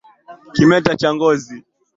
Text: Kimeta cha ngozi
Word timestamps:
Kimeta 0.53 0.91
cha 0.99 1.09
ngozi 1.15 1.55